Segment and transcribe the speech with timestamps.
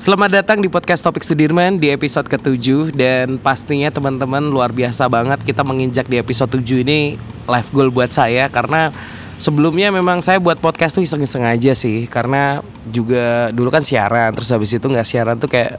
[0.00, 5.44] Selamat datang di podcast Topik Sudirman di episode ke-7 Dan pastinya teman-teman luar biasa banget
[5.44, 8.48] kita menginjak di episode 7 ini live goal buat saya.
[8.48, 8.88] Karena
[9.36, 12.08] sebelumnya memang saya buat podcast tuh iseng-iseng aja sih.
[12.08, 15.76] Karena juga dulu kan siaran Terus habis itu nggak siaran tuh kayak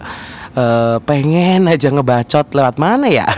[0.54, 3.26] uh, pengen aja ngebacot lewat mana ya?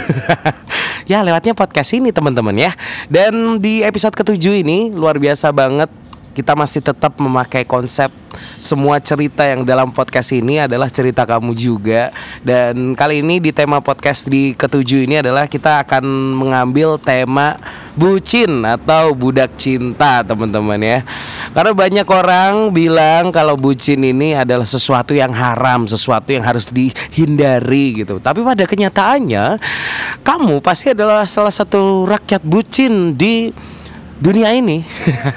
[1.03, 2.75] Ya lewatnya podcast ini teman-teman ya.
[3.07, 6.02] Dan di episode ke-7 ini luar biasa banget
[6.33, 8.09] kita masih tetap memakai konsep
[8.57, 12.09] semua cerita yang dalam podcast ini adalah cerita kamu juga.
[12.41, 17.55] Dan kali ini di tema podcast di ketujuh ini adalah kita akan mengambil tema
[17.93, 20.99] bucin atau budak cinta teman-teman ya.
[21.53, 28.01] Karena banyak orang bilang kalau bucin ini adalah sesuatu yang haram sesuatu yang harus dihindari
[28.01, 28.17] gitu.
[28.17, 29.61] Tapi pada kenyataannya
[30.25, 33.53] kamu pasti adalah salah satu rakyat bucin di
[34.23, 34.87] dunia ini.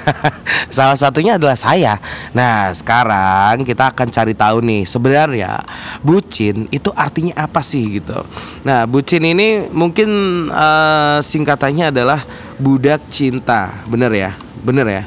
[0.77, 1.99] Salah satunya adalah saya.
[2.31, 5.59] Nah, sekarang kita akan cari tahu nih sebenarnya
[5.99, 8.15] bucin itu artinya apa sih gitu.
[8.63, 10.07] Nah, bucin ini mungkin
[10.47, 12.23] uh, singkatannya adalah
[12.55, 13.83] budak cinta.
[13.91, 14.31] Bener ya?
[14.63, 15.03] Bener ya?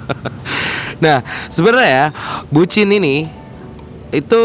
[1.04, 1.20] nah,
[1.52, 2.16] sebenarnya
[2.48, 3.28] bucin ini
[4.08, 4.42] itu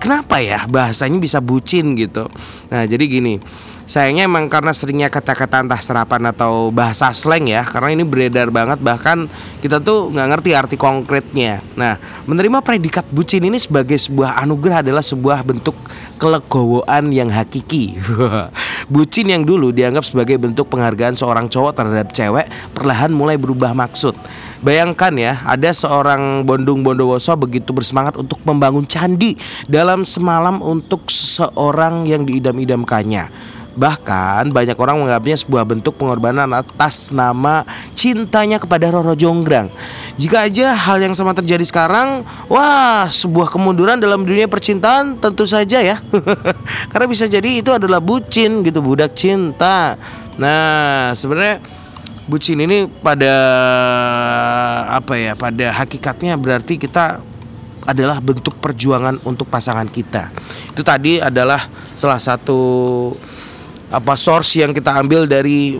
[0.00, 2.32] kenapa ya bahasanya bisa bucin gitu.
[2.72, 3.36] Nah, jadi gini
[3.84, 8.78] sayangnya emang karena seringnya kata-kata entah serapan atau bahasa slang ya karena ini beredar banget
[8.80, 9.26] bahkan
[9.60, 11.62] kita tuh nggak ngerti arti konkretnya.
[11.74, 15.74] Nah menerima predikat bucin ini sebagai sebuah anugerah adalah sebuah bentuk
[16.22, 17.98] kelegowoan yang hakiki.
[18.92, 24.14] Bucin yang dulu dianggap sebagai bentuk penghargaan seorang cowok terhadap cewek perlahan mulai berubah maksud.
[24.62, 29.34] Bayangkan ya, ada seorang Bondung Bondowoso begitu bersemangat untuk membangun candi
[29.66, 33.26] dalam semalam untuk seseorang yang diidam-idamkannya.
[33.72, 37.64] Bahkan banyak orang menganggapnya sebuah bentuk pengorbanan atas nama
[37.96, 39.72] cintanya kepada Roro Jonggrang.
[40.20, 42.20] Jika aja hal yang sama terjadi sekarang,
[42.52, 45.96] wah sebuah kemunduran dalam dunia percintaan tentu saja ya.
[46.92, 49.96] Karena bisa jadi itu adalah bucin gitu, budak cinta.
[50.36, 51.64] Nah, sebenarnya
[52.28, 53.34] bucin ini pada
[55.00, 55.32] apa ya?
[55.32, 57.24] Pada hakikatnya berarti kita
[57.86, 60.30] adalah bentuk perjuangan untuk pasangan kita.
[60.70, 61.66] Itu tadi adalah
[61.96, 62.60] salah satu
[63.92, 65.76] apa source yang kita ambil dari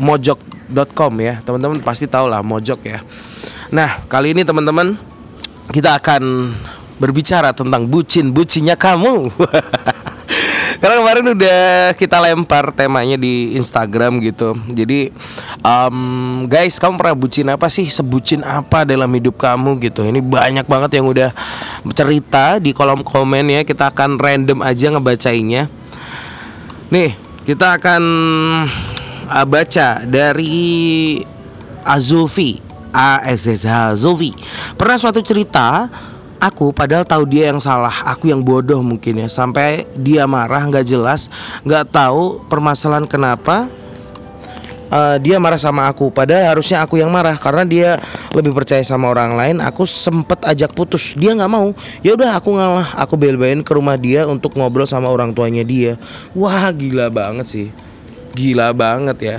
[0.00, 1.44] mojok.com ya.
[1.44, 3.04] Teman-teman pasti tahu lah mojok ya.
[3.68, 4.96] Nah kali ini teman-teman
[5.68, 6.56] kita akan
[6.96, 9.28] berbicara tentang bucin bucinnya kamu.
[10.80, 11.60] Karena kemarin udah
[11.92, 14.56] kita lempar temanya di Instagram gitu.
[14.72, 15.12] Jadi
[15.60, 17.84] um, guys kamu pernah bucin apa sih?
[17.84, 20.08] Sebucin apa dalam hidup kamu gitu?
[20.08, 21.36] Ini banyak banget yang udah
[21.92, 23.60] cerita di kolom komen ya.
[23.60, 25.79] Kita akan random aja ngebacainnya
[26.90, 27.14] Nih,
[27.46, 28.02] kita akan
[29.30, 31.22] uh, baca dari
[31.86, 32.58] Azulfi
[32.90, 34.34] A S S H Zulfi.
[34.74, 35.86] Pernah suatu cerita
[36.42, 39.30] aku padahal tahu dia yang salah, aku yang bodoh mungkin ya.
[39.30, 41.30] Sampai dia marah nggak jelas,
[41.62, 43.70] nggak tahu permasalahan kenapa
[44.90, 46.10] uh, dia marah sama aku.
[46.10, 47.96] Padahal harusnya aku yang marah karena dia
[48.34, 49.56] lebih percaya sama orang lain.
[49.62, 51.16] Aku sempet ajak putus.
[51.16, 51.72] Dia nggak mau.
[52.04, 52.98] Ya udah aku ngalah.
[52.98, 55.96] Aku bel-belain ke rumah dia untuk ngobrol sama orang tuanya dia.
[56.34, 57.68] Wah gila banget sih.
[58.34, 59.38] Gila banget ya.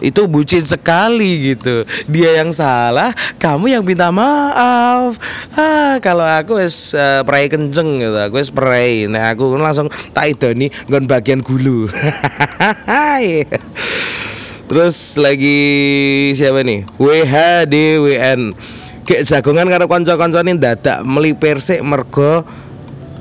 [0.00, 1.84] Itu bucin sekali gitu.
[2.08, 5.20] Dia yang salah kamu yang minta maaf.
[5.52, 8.16] Ah kalau aku es uh, pray kenceng gitu.
[8.16, 11.84] Aku es pray nah aku langsung tak idoni bagian gulu
[14.70, 15.58] Terus lagi
[16.30, 16.86] siapa nih?
[16.94, 18.54] WHDWN.
[19.02, 22.46] Kayak jagongan karo kanca-kancane dadak melipir sik mergo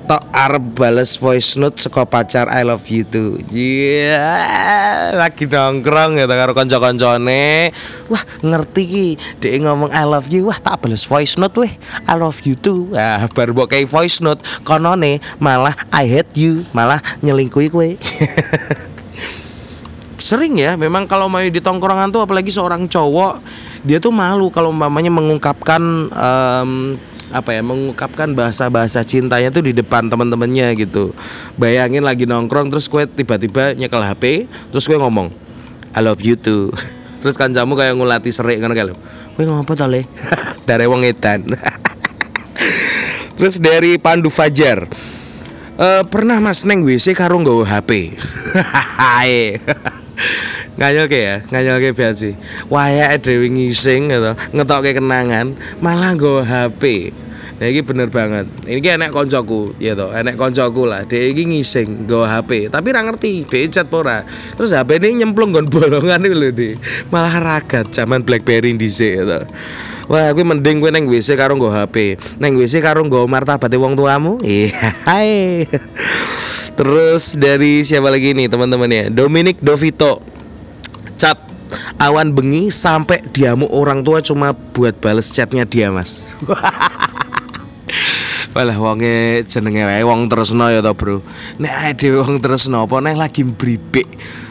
[0.05, 3.41] tok arep bales voice note saka pacar I love you too.
[3.49, 7.73] Yeah, lagi nongkrong ya karo kanca-kancane.
[8.13, 9.07] Wah, ngerti ki.
[9.41, 11.73] Dek ngomong I love you, wah tak bales voice note weh.
[12.05, 12.93] I love you too.
[12.93, 17.89] Wah, baru mbok voice note konone malah I hate you, malah nyelingkuhi kowe.
[20.19, 23.39] sering ya memang kalau mau di tongkrongan tuh apalagi seorang cowok
[23.87, 25.81] dia tuh malu kalau umpamanya mengungkapkan
[26.11, 26.99] um,
[27.29, 31.13] apa ya mengungkapkan bahasa-bahasa cintanya tuh di depan teman-temannya gitu.
[31.61, 35.29] Bayangin lagi nongkrong terus kue tiba-tiba nyekel HP terus kue ngomong
[35.93, 36.73] I love you too.
[37.19, 38.95] Terus kan kamu kayak ngulati serik kan kalau
[39.35, 40.07] kue ngomong apa tale
[40.69, 41.53] dari wong edan.
[43.37, 44.87] Terus dari Pandu Fajar
[45.79, 47.89] uh, pernah mas neng WC karo nggak HP
[50.77, 52.35] nganyel ke ya nganyel ke sih
[52.67, 56.83] waya dewi ngising gitu ngetok ke kenangan malah gue HP
[57.59, 58.47] Nah ini bener banget.
[58.63, 61.03] Ini kayak enek koncoku, ya toh, enek koncoku lah.
[61.03, 64.23] Dia ini ngising gue HP, tapi ra ngerti, dia chat pora.
[64.55, 66.71] Terus HP ini nyemplung gon bolongan itu loh di.
[67.11, 69.43] Malah ragat zaman BlackBerry di ya toh.
[70.09, 72.17] Wah, gue mending gue neng WC karo nggo HP.
[72.41, 74.41] Neng WC karo nggo martabate wong tuamu.
[74.49, 74.97] Iya.
[75.05, 75.69] Hai.
[76.73, 79.05] Terus dari siapa lagi nih teman-teman ya?
[79.13, 80.25] Dominic Dovito.
[81.13, 81.37] Chat
[82.01, 86.25] awan bengi sampai diamu orang tua cuma buat bales chatnya dia mas
[88.57, 91.21] Walah wonge jenenge wae wong tresno ya to, Bro.
[91.61, 94.09] Nek dhewe wong tresno apa nek lagi bribik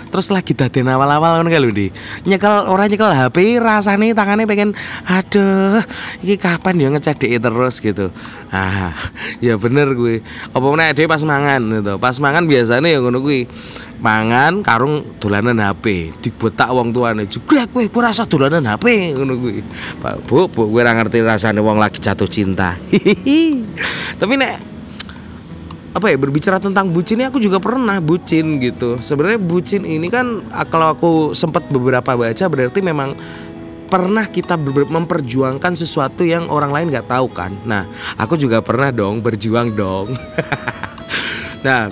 [0.09, 1.89] terus lagi daden awal-awal ngono lho di
[2.29, 4.71] nyekel orang nyekel HP rasane tangannya pengen
[5.07, 5.81] aduh
[6.25, 7.79] ini kapan ya ngecek terus?
[7.81, 8.11] gitu.
[8.49, 8.95] Ah
[9.45, 10.21] ya bener gue
[10.53, 11.95] apa mana dia pas mangan gitu.
[12.01, 13.49] Pas mangan biasanya ya ngono gue
[13.99, 17.29] mangan karung dolanan HP dibotak wong tuane.
[17.29, 19.63] Juga gue gue rasa dolanan HP ngono gue
[20.27, 22.77] Bu Bu gue ngerti rasanya wong lagi jatuh cinta.
[24.21, 24.78] Tapi nek
[25.97, 29.01] apa ya berbicara tentang bucin ini aku juga pernah bucin gitu.
[29.01, 33.17] Sebenarnya bucin ini kan kalau aku sempat beberapa baca berarti memang
[33.89, 37.57] pernah kita memperjuangkan sesuatu yang orang lain nggak tahu kan.
[37.65, 37.89] Nah
[38.21, 40.13] aku juga pernah dong berjuang dong.
[41.59, 41.91] Nah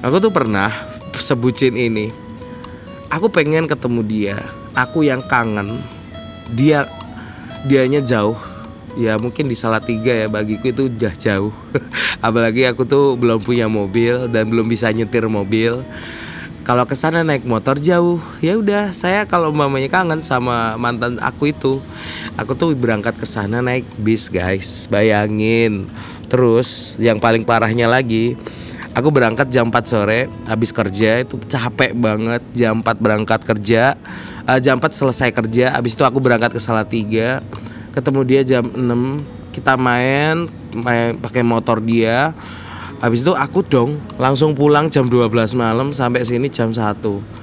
[0.00, 0.72] aku tuh pernah
[1.12, 2.08] sebucin ini.
[3.12, 4.36] Aku pengen ketemu dia.
[4.72, 5.84] Aku yang kangen.
[6.56, 6.88] Dia
[7.68, 8.40] dianya jauh
[8.98, 11.54] ya mungkin di salah tiga ya bagiku itu udah jauh.
[12.26, 15.86] Apalagi aku tuh belum punya mobil dan belum bisa nyetir mobil.
[16.66, 18.20] Kalau ke sana naik motor jauh.
[18.42, 21.80] Ya udah saya kalau mamanya kangen sama mantan aku itu
[22.36, 24.90] aku tuh berangkat ke sana naik bis guys.
[24.90, 25.86] Bayangin.
[26.28, 28.36] Terus yang paling parahnya lagi
[28.92, 32.42] aku berangkat jam 4 sore habis kerja itu capek banget.
[32.52, 33.96] Jam 4 berangkat kerja
[34.48, 37.44] uh, jam 4 selesai kerja habis itu aku berangkat ke Salatiga
[37.98, 38.78] ketemu dia jam 6
[39.50, 42.30] kita main main pakai motor dia.
[42.98, 47.38] Habis itu aku dong langsung pulang jam 12 malam sampai sini jam 1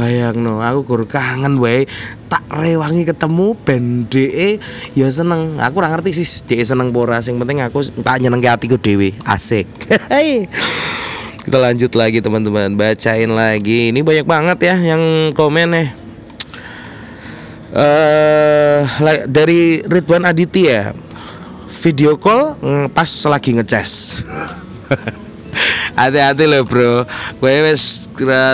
[0.00, 1.84] bayang no aku kur kangen wae
[2.32, 4.56] tak rewangi ketemu ben DE
[4.96, 5.60] ya seneng.
[5.60, 9.68] Aku ora ngerti sih DE seneng pora sing penting aku tak nyeneng hatiku dewe asik.
[11.44, 12.76] Kita lanjut lagi teman-teman.
[12.76, 13.92] Bacain lagi.
[13.92, 15.99] Ini banyak banget ya yang komen nih
[17.74, 18.80] uh,
[19.26, 20.94] dari Ridwan Aditya
[21.80, 24.22] video call mm, pas lagi ngeces.
[25.98, 27.04] Hati-hati loh bro.
[27.40, 28.06] Gue wes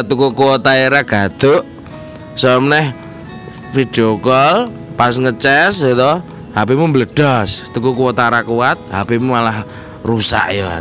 [0.08, 1.66] tuku kuota era gaduk
[2.36, 2.92] soalnya
[3.72, 6.12] video call pas ngeces itu
[6.56, 9.64] HP mu meledos tuku kuota ra kuat HP mu malah
[10.00, 10.80] rusak ya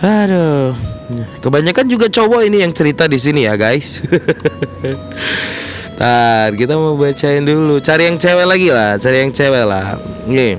[0.00, 0.72] aduh
[1.42, 4.02] kebanyakan juga cowok ini yang cerita di sini ya guys.
[6.00, 7.76] Ntar kita mau bacain dulu.
[7.76, 10.00] Cari yang cewek lagi lah Cari yang cewek lah.
[10.24, 10.56] Nih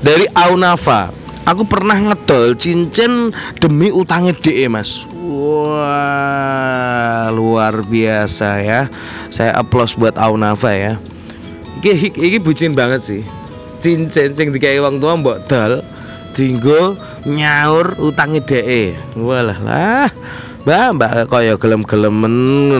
[0.00, 1.12] Dari Aunafa.
[1.46, 3.30] Aku pernah ngedol cincin
[3.62, 5.06] demi utangnya DE mas.
[5.22, 5.86] Wah
[7.30, 8.90] luar biasa ya.
[9.30, 10.98] Saya applause buat Aunafa ya.
[11.78, 13.22] Iki, iki bucin banget sih.
[13.78, 15.86] Cincin yang dikai uang tua mbok dol
[16.36, 20.08] Dinggo nyaur utangnya DE Walah lah.
[20.68, 22.34] Mbak mbak kaya gelem-gelemen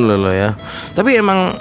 [0.05, 0.53] loh ya.
[0.93, 1.55] Tapi emang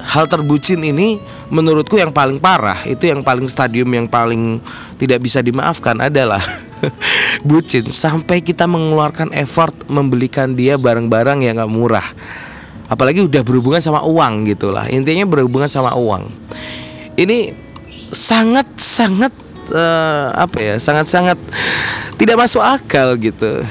[0.00, 1.20] hal terbucin ini
[1.52, 2.80] menurutku yang paling parah.
[2.88, 4.58] Itu yang paling stadium yang paling
[4.96, 6.40] tidak bisa dimaafkan adalah
[7.48, 7.92] bucin.
[7.92, 12.08] Sampai kita mengeluarkan effort membelikan dia barang-barang yang gak murah.
[12.88, 14.88] Apalagi udah berhubungan sama uang gitulah.
[14.88, 16.32] Intinya berhubungan sama uang.
[17.20, 17.52] Ini
[18.16, 19.32] sangat sangat
[19.72, 21.38] uh, apa ya sangat sangat
[22.16, 23.62] tidak masuk akal gitu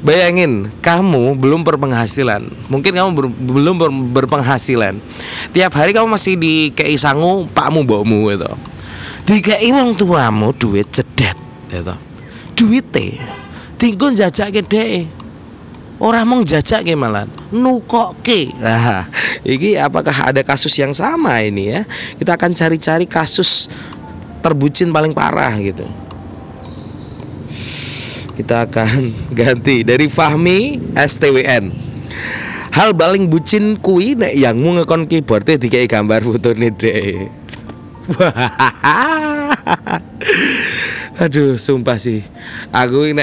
[0.00, 2.48] Bayangin, kamu belum berpenghasilan.
[2.72, 4.96] Mungkin kamu ber, belum ber, berpenghasilan.
[5.52, 8.48] Tiap hari kamu masih di kei sangu pakmu bokmu itu.
[9.28, 11.36] Dikei wong tuamu duit cedet
[11.68, 11.94] itu.
[12.56, 13.20] Duite
[13.80, 15.08] tinggal jajak gede.
[16.00, 18.56] Orang mau jajak malah nukoke.
[18.56, 19.04] Nah,
[19.44, 21.84] ini apakah ada kasus yang sama ini ya?
[22.16, 23.68] Kita akan cari-cari kasus
[24.40, 25.84] terbucin paling parah gitu.
[28.36, 31.92] Kita akan ganti dari Fahmi STWN
[32.70, 37.26] hal paling bucin kui nek yang mau ngekon keyboardnya dikai gambar foto nih deh
[41.20, 42.24] aduh sumpah sih.
[42.72, 43.22] Aku ini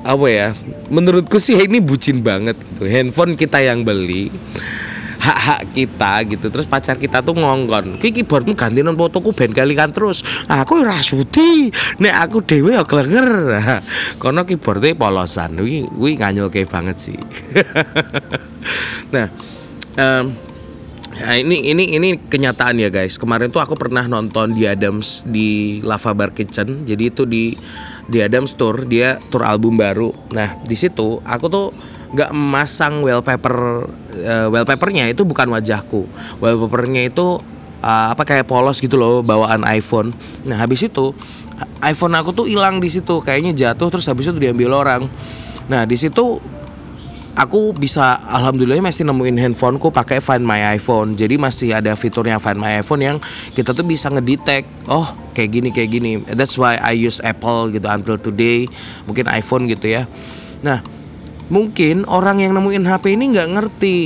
[0.00, 0.48] apa ya
[0.88, 2.84] menurutku sih ini bucin banget gitu.
[2.86, 4.28] Handphone kita yang beli
[5.20, 9.92] hak-hak kita gitu terus pacar kita tuh ngongkon ki keyboardmu ganti non fotoku ben kalikan
[9.92, 11.68] terus nah, aku rasuti
[12.00, 13.28] nek aku dewe ya klenger
[14.20, 17.18] kono keyboardnya polosan wi wi nganyel kayak banget sih
[19.14, 19.28] nah
[20.00, 20.32] um,
[21.10, 23.20] Nah, ini ini ini kenyataan ya guys.
[23.20, 26.88] Kemarin tuh aku pernah nonton di Adams di Lava Bar Kitchen.
[26.88, 27.52] Jadi itu di
[28.08, 30.14] di Adams Tour dia tour album baru.
[30.32, 31.66] Nah di situ aku tuh
[32.10, 33.86] nggak memasang wallpaper
[34.26, 36.10] uh, wallpapernya itu bukan wajahku
[36.42, 37.38] wallpapernya itu
[37.84, 40.12] uh, apa kayak polos gitu loh bawaan iPhone.
[40.46, 41.12] Nah habis itu
[41.84, 45.02] iPhone aku tuh hilang di situ kayaknya jatuh terus habis itu diambil orang.
[45.68, 46.40] Nah di situ
[47.36, 51.16] aku bisa alhamdulillah masih nemuin handphoneku pakai Find My iPhone.
[51.16, 53.16] Jadi masih ada fiturnya Find My iPhone yang
[53.56, 56.12] kita tuh bisa ngedetect oh kayak gini kayak gini.
[56.36, 58.68] That's why I use Apple gitu until today.
[59.08, 60.04] Mungkin iPhone gitu ya.
[60.60, 60.84] Nah,
[61.50, 63.96] mungkin orang yang nemuin HP ini nggak ngerti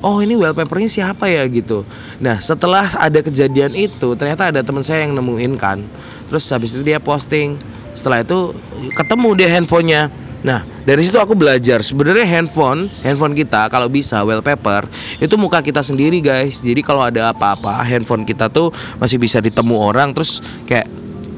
[0.00, 1.82] oh ini wallpapernya siapa ya gitu.
[2.22, 5.82] Nah setelah ada kejadian itu ternyata ada teman saya yang nemuin kan.
[6.30, 7.60] Terus habis itu dia posting.
[7.94, 8.54] Setelah itu
[8.96, 14.84] ketemu dia handphonenya Nah, dari situ aku belajar sebenarnya handphone, handphone kita kalau bisa wallpaper
[15.16, 16.60] itu muka kita sendiri, guys.
[16.60, 18.68] Jadi kalau ada apa-apa, handphone kita tuh
[19.00, 20.84] masih bisa ditemu orang terus kayak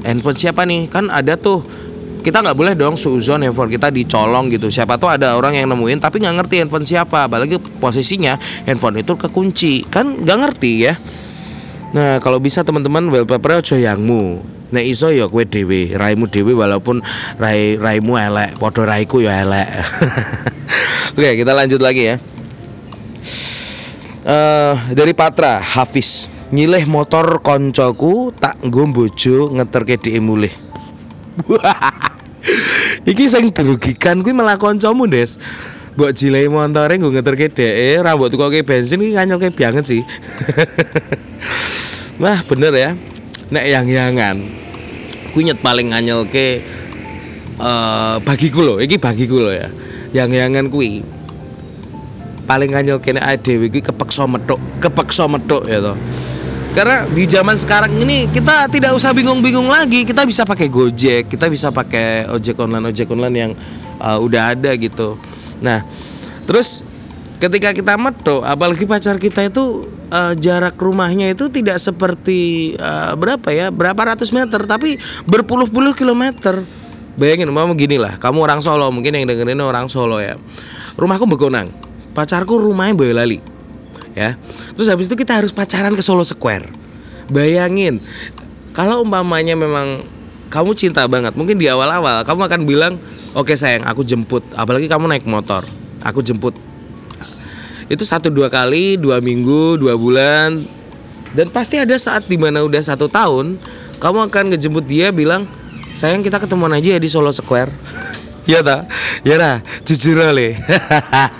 [0.03, 0.91] handphone siapa nih?
[0.91, 1.63] Kan ada tuh
[2.21, 6.01] kita nggak boleh dong suzon handphone kita dicolong gitu siapa tuh ada orang yang nemuin
[6.01, 10.93] tapi nggak ngerti handphone siapa apalagi posisinya handphone itu kekunci kan nggak ngerti ya
[11.95, 16.99] nah kalau bisa teman-teman wallpaper aja yangmu Nek iso ya kue dewi, raimu dewi walaupun
[17.39, 19.63] rai raimu elek, podo raiku ya elek.
[21.15, 22.15] Oke, kita lanjut lagi ya.
[24.27, 30.51] Uh, dari Patra Hafiz nyileh motor koncoku tak nggo bojo ngeterke dhek mulih.
[33.07, 35.39] Iki sing dirugikan kuwi malah kancamu, Des.
[35.97, 40.01] Mbok jilei montore nggo ngeterke dhek, ra mbok tukoke bensin iki nganyelke banget sih.
[42.21, 42.91] Wah, bener ya
[43.47, 44.43] nek yang-yangan
[45.31, 46.59] kunyet paling nganyel ke
[47.61, 49.71] uh, bagiku loh iki bagiku loh ya
[50.11, 51.03] yang-yangan kui
[52.43, 55.97] paling nganyel kene adewe kuwi kepeksa metuk kepeksa metuk ya toh
[56.77, 60.05] karena di zaman sekarang ini kita tidak usah bingung-bingung lagi.
[60.05, 63.51] Kita bisa pakai Gojek kita bisa pakai ojek online ojek online yang
[63.97, 65.17] uh, udah ada gitu.
[65.57, 65.81] Nah
[66.45, 66.85] terus
[67.41, 73.49] ketika kita metok apalagi pacar kita itu uh, jarak rumahnya itu tidak seperti uh, berapa
[73.49, 76.61] ya berapa ratus meter tapi berpuluh-puluh kilometer.
[77.17, 80.37] Bayangin mau gini lah kamu orang Solo mungkin yang dengerin orang Solo ya.
[80.93, 81.73] Rumahku Begonang
[82.13, 83.56] pacarku rumahnya Boyolali
[84.13, 84.35] ya.
[84.73, 86.69] Terus habis itu kita harus pacaran ke Solo Square.
[87.27, 87.99] Bayangin
[88.71, 90.05] kalau umpamanya memang
[90.47, 92.93] kamu cinta banget mungkin di awal-awal kamu akan bilang
[93.35, 94.43] oke okay, sayang aku jemput.
[94.55, 95.67] Apalagi kamu naik motor
[96.01, 96.55] aku jemput.
[97.87, 100.63] Itu satu dua kali dua minggu dua bulan.
[101.35, 103.59] Dan pasti ada saat di mana udah satu tahun
[103.99, 105.43] kamu akan ngejemput dia bilang
[105.97, 107.73] sayang kita ketemuan aja ya di Solo Square
[108.47, 108.87] Iya ta?
[109.27, 110.55] Ya lah, jujur le.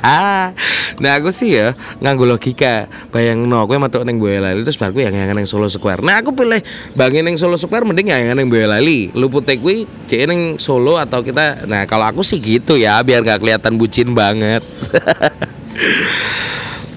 [1.04, 1.72] nah aku sih ya
[2.04, 2.92] nganggo logika.
[3.16, 6.04] Bayang no, gue matuk neng Boyolali terus baru yang yang neng Solo Square.
[6.04, 6.60] Nah aku pilih
[7.00, 9.16] bangin neng Solo Square mending yang neng Boyolali.
[9.16, 11.64] Luput gue kayak neng Solo atau kita.
[11.64, 14.60] Nah kalau aku sih gitu ya, biar gak kelihatan bucin banget.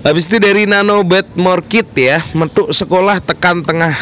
[0.00, 3.95] Habis itu dari Nano Bed Morkit ya, metuk sekolah tekan tengah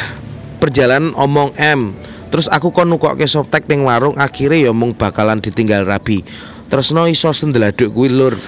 [0.56, 1.92] perjalanan omong M.
[2.28, 6.24] Terus aku kon ke softtek ning warung akhirnya ya mung bakalan ditinggal rabi.
[6.68, 8.36] Terus no iso sendeladuk kuwi lur.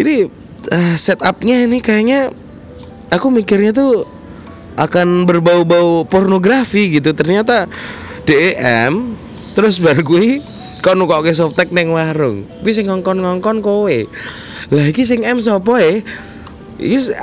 [0.00, 0.28] ini
[0.72, 2.28] uh, setupnya ini kayaknya
[3.08, 4.04] aku mikirnya tuh
[4.76, 7.16] akan berbau-bau pornografi gitu.
[7.16, 7.64] Ternyata
[8.28, 9.08] DEM
[9.56, 10.44] terus baru gue
[10.84, 13.96] kon kok ke softtek neng warung kuwi sing ngongkon-ngongkon kowe
[14.68, 16.04] lah iki sing M sapa e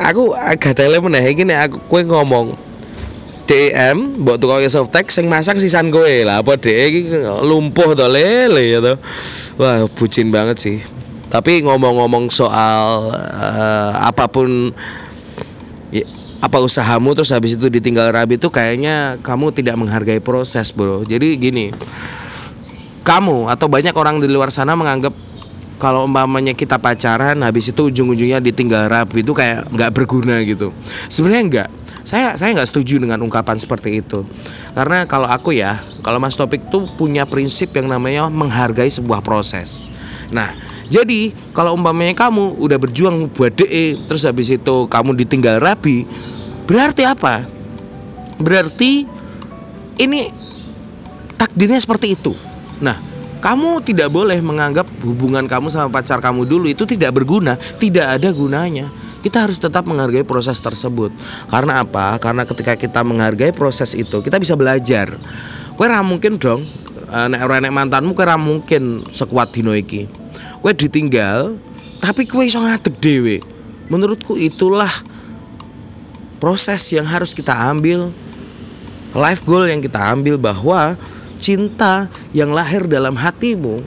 [0.02, 2.58] aku gadele meneh iki nek aku kowe ngomong
[3.44, 6.16] DM mbok tukoke softtek sing masang sisan kowe.
[6.24, 7.12] Lah apa iki
[7.44, 8.96] lumpuh to lele ya to?
[9.60, 10.78] Wah bucin banget sih.
[11.28, 14.70] Tapi ngomong-ngomong soal uh, apa pun
[15.90, 16.06] ya,
[16.40, 21.04] apa usahamu terus habis itu ditinggal rabi itu kayaknya kamu tidak menghargai proses bro.
[21.04, 21.74] Jadi gini
[23.04, 25.12] kamu atau banyak orang di luar sana menganggap
[25.76, 30.72] kalau umpamanya kita pacaran habis itu ujung-ujungnya ditinggal rapi itu kayak nggak berguna gitu.
[31.12, 31.70] Sebenarnya enggak
[32.04, 34.28] saya saya nggak setuju dengan ungkapan seperti itu.
[34.76, 39.92] Karena kalau aku ya kalau Mas Topik tuh punya prinsip yang namanya menghargai sebuah proses.
[40.32, 40.52] Nah
[40.92, 46.06] jadi kalau umpamanya kamu udah berjuang buat DE terus habis itu kamu ditinggal rapi
[46.68, 47.48] berarti apa?
[48.40, 49.08] Berarti
[50.00, 50.28] ini
[51.38, 52.34] takdirnya seperti itu.
[52.82, 52.98] Nah,
[53.44, 58.32] kamu tidak boleh menganggap hubungan kamu sama pacar kamu dulu itu tidak berguna, tidak ada
[58.32, 58.88] gunanya.
[59.24, 61.16] Kita harus tetap menghargai proses tersebut.
[61.48, 62.20] Karena apa?
[62.20, 65.16] Karena ketika kita menghargai proses itu, kita bisa belajar.
[65.80, 66.62] Kowe mungkin dong
[67.10, 70.06] eh, nek ora nek mantanmu kowe mungkin sekuat dino iki.
[70.60, 71.56] Kowe ditinggal,
[72.04, 73.38] tapi kowe iso ngadeg dhewe.
[73.88, 74.92] Menurutku itulah
[76.44, 78.12] proses yang harus kita ambil.
[79.16, 80.98] Life goal yang kita ambil bahwa
[81.38, 83.84] cinta yang lahir dalam hatimu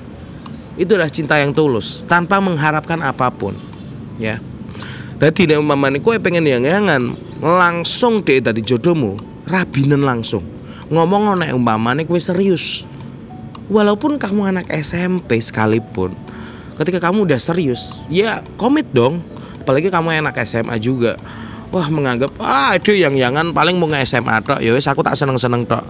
[0.76, 3.56] itu adalah cinta yang tulus tanpa mengharapkan apa pun
[4.20, 4.38] ya
[5.16, 9.16] Dadi nek umpamane kowe pengen yang-yangan, langsung deh tadi jodohmu,
[9.48, 10.44] rabinen langsung.
[10.92, 12.84] Ngomong nek umpamane kowe serius.
[13.72, 16.12] Walaupun kamu anak SMP sekalipun,
[16.76, 19.24] ketika kamu udah serius, ya komit dong.
[19.64, 21.18] Apalagi kamu anak SMA juga.
[21.74, 24.62] Wah menganggap ah itu yang yangan paling mau nge SMA tok.
[24.62, 25.82] Ya aku tak seneng seneng tok.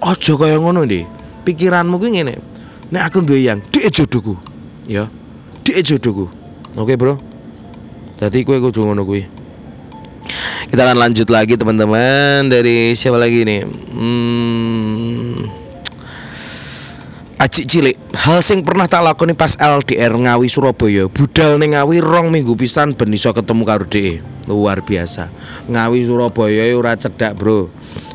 [0.00, 1.04] Ojo kaya ngono deh.
[1.44, 2.34] Pikiranmu gue ngene.
[2.94, 4.38] Nek aku duwe yang, dia jodohku.
[4.86, 5.10] Ya.
[5.66, 6.30] Dia jodohku.
[6.78, 7.31] Oke, Bro.
[8.22, 9.02] Jadi kue kudu ngono.
[10.70, 12.46] Kita akan lanjut lagi teman-teman.
[12.46, 13.66] Dari siapa lagi nih?
[13.66, 15.50] Hmm,
[17.42, 17.98] Aci cilik.
[18.14, 21.10] Hal sing pernah tak lakoni pas LDR Ngawi Surabaya.
[21.10, 25.26] Budal ning Ngawi rong minggu pisan ben iso ketemu karo DE Luar biasa.
[25.66, 27.66] Ngawi Surabaya ora cedak bro.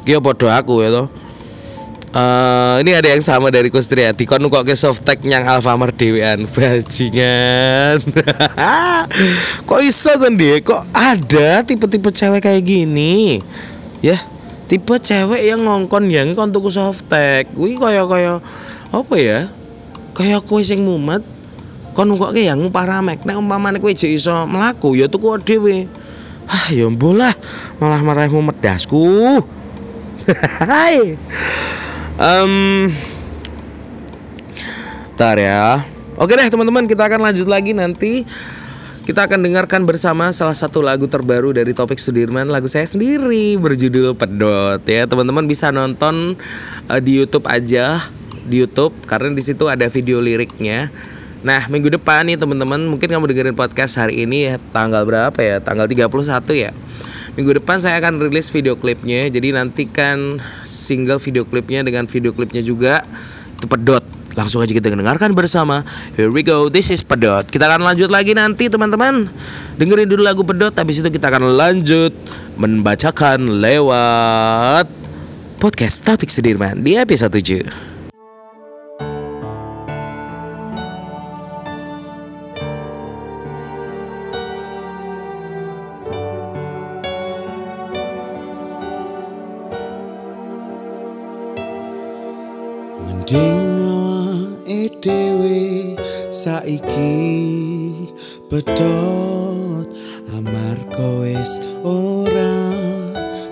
[0.08, 1.12] Ki padha aku ya toh
[2.18, 8.02] Uh, ini ada yang sama dari Kustriati Kon kok ke softtek nyang Alfamart dewean Bajingan.
[9.70, 13.38] Kok iso kan dia Kok ada tipe-tipe cewek kayak gini?
[14.02, 14.18] Ya
[14.66, 18.42] Tipe cewek yang ngongkon yang kon tuku softtek Wih kaya kaya
[18.90, 19.54] Apa ya?
[20.18, 21.22] Kaya kue sing mumet.
[21.94, 25.86] Kon kok ke yang paramek Nek umpamane kue jek iso melaku Ya tuku dhewe.
[26.50, 27.38] Ah ya bolah
[27.78, 29.06] Malah marahmu medasku
[30.66, 31.14] Hai
[32.18, 32.90] um,
[35.18, 35.82] Ntar ya.
[36.18, 38.22] Oke deh teman-teman kita akan lanjut lagi nanti.
[39.08, 44.20] Kita akan dengarkan bersama salah satu lagu terbaru dari Topik Sudirman Lagu saya sendiri berjudul
[44.20, 44.84] Pedot.
[44.84, 46.36] Ya Teman-teman bisa nonton
[46.92, 48.04] uh, di Youtube aja
[48.44, 50.92] Di Youtube karena di situ ada video liriknya
[51.46, 55.62] Nah minggu depan nih teman-teman mungkin kamu dengerin podcast hari ini ya, tanggal berapa ya?
[55.62, 56.10] Tanggal 31
[56.58, 56.72] ya?
[57.38, 62.66] Minggu depan saya akan rilis video klipnya Jadi nantikan single video klipnya dengan video klipnya
[62.66, 63.06] juga.
[63.58, 64.02] Itu pedot.
[64.38, 65.82] Langsung aja kita dengarkan bersama.
[66.14, 67.50] Here we go, this is pedot.
[67.50, 69.30] Kita akan lanjut lagi nanti teman-teman.
[69.78, 72.10] Dengerin dulu lagu pedot Habis itu kita akan lanjut
[72.58, 74.90] Membacakan lewat
[75.62, 77.87] Podcast Topik Sudirman Di episode 7
[96.48, 98.08] saiki
[98.50, 99.88] pedot
[100.38, 102.56] amarga wis ora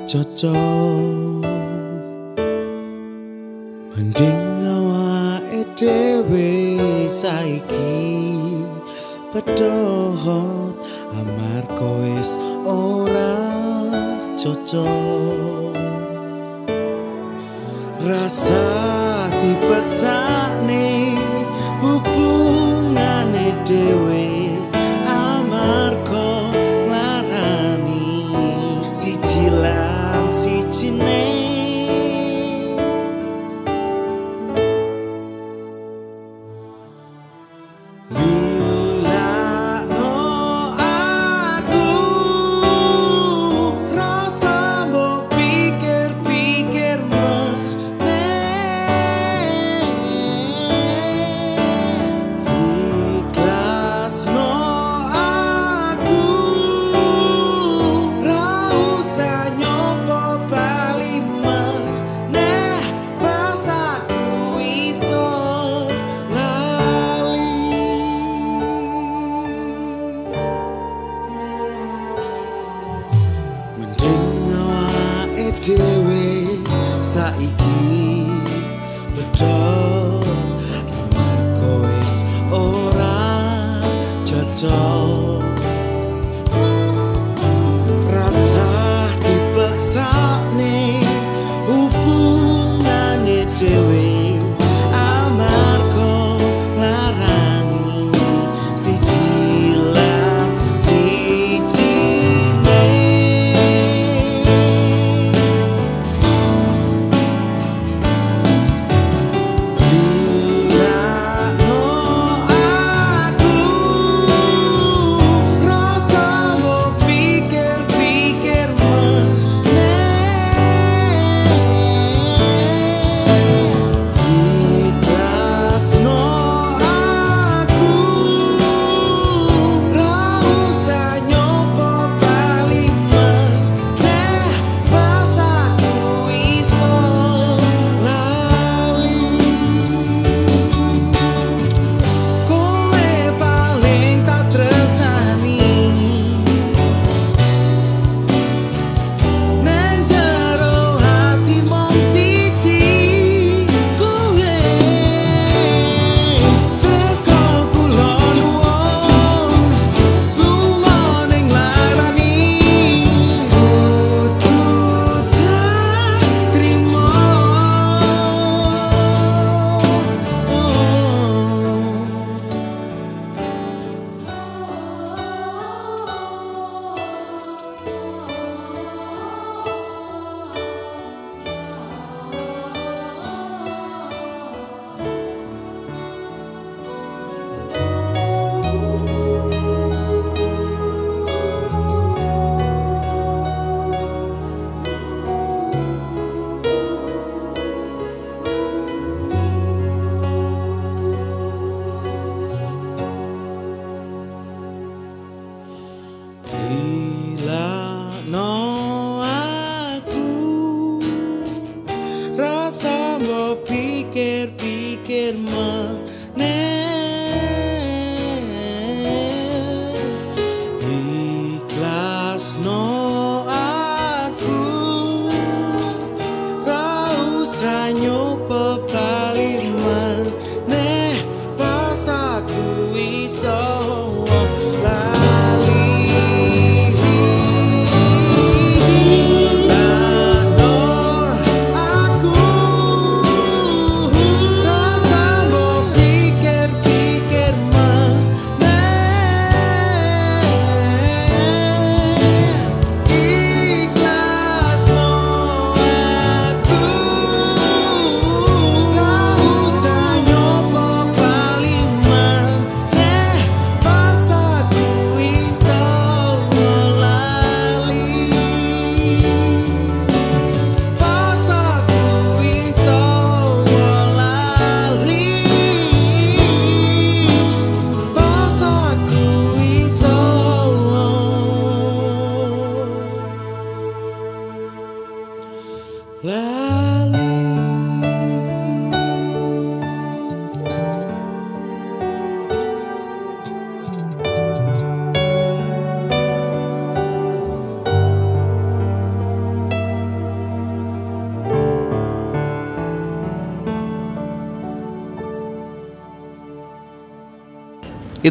[0.07, 1.43] cocok.
[3.91, 6.47] Mending awake dhewe
[7.19, 7.99] saiki
[9.31, 10.75] pedot
[11.19, 12.31] amarga wis
[12.63, 13.35] ora
[14.39, 15.75] cocok.
[18.07, 18.63] Rasa
[19.41, 20.15] dipaksa
[23.63, 24.64] nih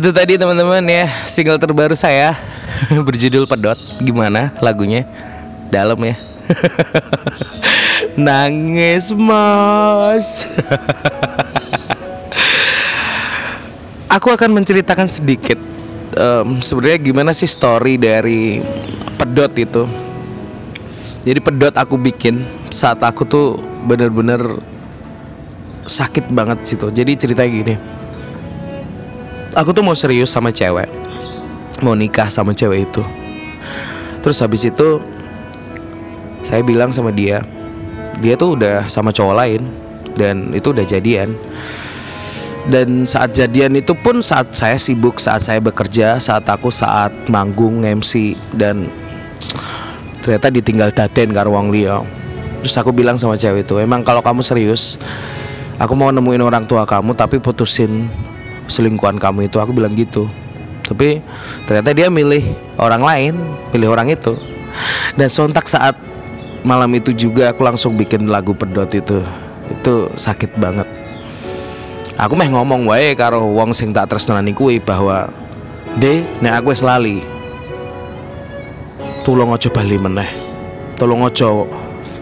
[0.05, 2.37] Itu tadi teman-teman ya single terbaru saya
[3.09, 3.81] berjudul Pedot.
[4.05, 5.09] Gimana lagunya?
[5.73, 6.13] Dalam ya.
[8.29, 10.45] Nangis mas.
[14.21, 15.57] Aku akan menceritakan sedikit
[16.13, 18.61] em, sebenarnya gimana sih story dari
[19.17, 19.89] Pedot itu.
[21.25, 23.57] Jadi pedot aku bikin saat aku tuh
[23.89, 24.61] bener-bener
[25.89, 26.93] sakit banget situ.
[26.93, 27.94] Jadi ceritanya gini
[29.55, 30.91] aku tuh mau serius sama cewek.
[31.83, 33.03] Mau nikah sama cewek itu.
[34.21, 35.01] Terus habis itu
[36.45, 37.41] saya bilang sama dia
[38.21, 39.63] dia tuh udah sama cowok lain
[40.15, 41.35] dan itu udah jadian.
[42.65, 47.85] Dan saat jadian itu pun saat saya sibuk saat saya bekerja saat aku saat manggung
[47.85, 48.89] MC dan
[50.25, 52.01] ternyata ditinggal daden karo wong liya.
[52.65, 54.97] Terus aku bilang sama cewek itu emang kalau kamu serius
[55.77, 58.09] aku mau nemuin orang tua kamu tapi putusin
[58.69, 60.29] selingkuhan kamu itu aku bilang gitu.
[60.85, 61.25] Tapi
[61.65, 62.45] ternyata dia milih
[62.77, 63.35] orang lain
[63.73, 64.37] milih orang itu.
[65.15, 65.97] Dan sontak saat
[66.67, 69.23] malam itu juga aku langsung bikin lagu pedot itu.
[69.71, 70.89] Itu sakit banget.
[72.15, 75.27] Aku meh ngomong wae karo wong sing tak tresnani kuwi bahwa
[75.99, 77.25] de nek aku wis lali
[79.27, 80.31] tolong aja bali meneh.
[80.95, 81.51] Tolong aja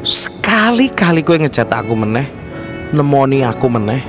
[0.03, 2.25] sekali-kali kowe ngechat aku meneh
[2.93, 4.05] nemoni aku meneh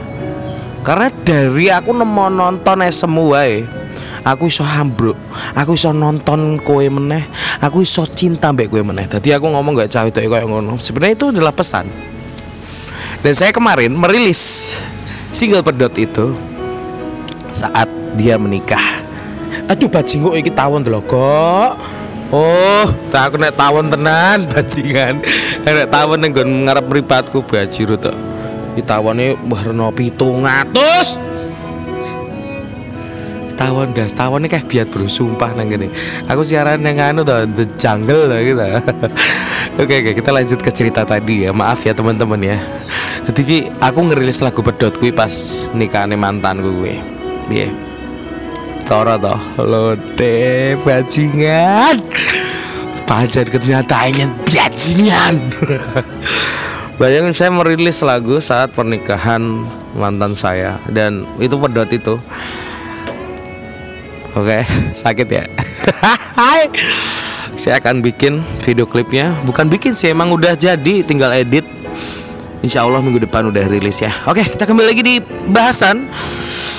[0.84, 3.48] karena dari aku nemu nonton semua
[4.28, 5.16] aku iso hambruk
[5.56, 7.24] aku iso nonton kowe meneh
[7.64, 9.08] aku iso cinta mbek kowe meneh.
[9.08, 10.76] Tadi aku ngomong gak cawe itu kayak ngono.
[10.84, 11.88] Sebenarnya itu adalah pesan.
[13.24, 14.76] Dan saya kemarin merilis
[15.32, 16.36] single pedot itu
[17.48, 17.88] saat
[18.20, 19.00] dia menikah.
[19.72, 21.80] Aduh bajingo iki tawon lho kok.
[22.34, 25.24] Oh, tak aku nek tawon tenan bajingan.
[25.64, 28.33] Nek tawon ning nggon ngarep mripatku bajiru tok.
[28.74, 31.22] Iki tawone warna 700.
[33.54, 35.86] Tawon das, tawonnya kayak biat bro, sumpah nang gini.
[36.26, 38.66] Aku siaran yang anu tuh, the jungle tuh gitu.
[39.82, 41.54] oke oke, kita lanjut ke cerita tadi ya.
[41.54, 42.58] Maaf ya teman-teman ya.
[43.30, 46.98] Jadi aku ngerilis lagu pedot kuwi pas nikahannya mantanku gue.
[47.54, 47.70] Iya.
[48.90, 52.02] Coro toh, lode bajingan.
[53.06, 55.36] Pacar kenyataannya bajingan.
[57.04, 59.44] Bayangin saya merilis lagu saat pernikahan
[59.92, 62.16] mantan saya dan itu pedot itu.
[64.32, 64.64] Oke,
[65.04, 65.44] sakit ya.
[66.40, 66.72] Hai.
[67.60, 69.36] saya akan bikin video klipnya.
[69.44, 71.68] Bukan bikin sih, emang udah jadi, tinggal edit.
[72.64, 74.12] Insya Allah minggu depan udah rilis ya.
[74.24, 75.16] Oke, kita kembali lagi di
[75.52, 76.08] bahasan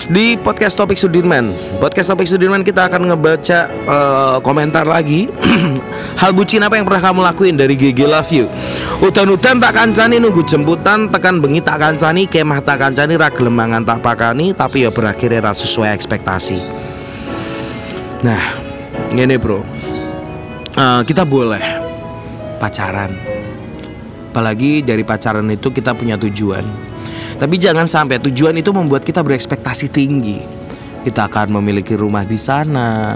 [0.09, 1.53] di podcast topik Sudirman.
[1.77, 5.29] Podcast topik Sudirman kita akan ngebaca eh, komentar lagi.
[6.25, 8.49] Hal bucin apa yang pernah kamu lakuin dari GG Love You?
[9.05, 14.01] Udan-udan tak kancani nunggu jemputan tekan bengi tak kancani kemah tak kancani ragelem mangan tak
[14.01, 16.59] pakani tapi ya berakhirnya ra sesuai ekspektasi.
[18.25, 18.41] Nah,
[19.13, 19.61] ini bro,
[20.75, 21.63] Eh, kita boleh
[22.59, 23.34] pacaran.
[24.35, 26.67] Apalagi dari pacaran itu kita punya tujuan.
[27.39, 30.43] Tapi jangan sampai tujuan itu membuat kita berekspektasi tinggi.
[31.07, 33.15] Kita akan memiliki rumah di sana.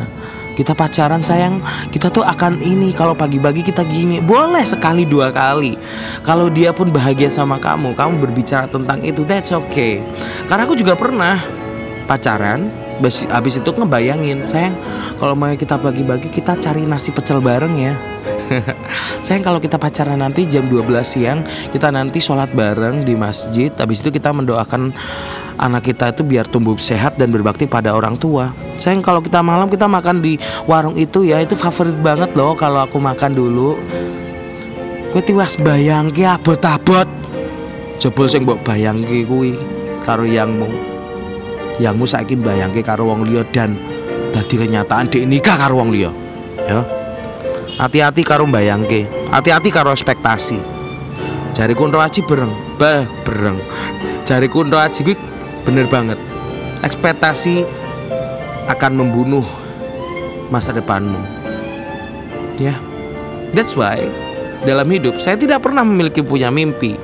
[0.54, 1.59] Kita pacaran sayang,
[1.90, 4.22] kita tuh akan ini kalau pagi-pagi kita gini.
[4.22, 5.74] Boleh sekali dua kali.
[6.22, 10.02] Kalau dia pun bahagia sama kamu, kamu berbicara tentang itu, that's okay.
[10.46, 11.38] Karena aku juga pernah
[12.07, 12.70] pacaran,
[13.31, 14.74] habis itu ngebayangin, sayang,
[15.22, 17.94] kalau mau kita bagi-bagi kita cari nasi pecel bareng ya.
[19.24, 24.00] sayang kalau kita pacaran nanti jam 12 siang, kita nanti sholat bareng di masjid, habis
[24.00, 24.92] itu kita mendoakan
[25.58, 28.54] anak kita itu biar tumbuh sehat dan berbakti pada orang tua.
[28.78, 30.38] Sayang kalau kita malam kita makan di
[30.70, 33.76] warung itu ya itu favorit banget loh kalau aku makan dulu.
[35.11, 37.08] Kowe tiwas bayangke abot-abot.
[37.98, 39.58] Jebul sing mbok bayangke kuwi
[40.06, 40.70] karo yangmu.
[41.82, 43.74] Yangmu saiki bayangke karo wong liya dan
[44.30, 46.12] dadi kenyataan dek nikah karo wong liya.
[46.68, 46.97] Ya.
[47.76, 50.57] Hati-hati karo bayangke, hati-hati karo ekspektasi.
[51.52, 53.61] Jari kunto aji bereng, bah bereng.
[54.24, 55.16] Jari kunto aji kuwi
[55.68, 56.16] bener banget.
[56.81, 57.66] Ekspektasi
[58.68, 59.44] akan membunuh
[60.52, 61.18] masa depanmu.
[62.59, 62.76] Ya.
[63.57, 64.04] That's why
[64.68, 66.97] dalam hidup saya tidak pernah memiliki punya mimpi.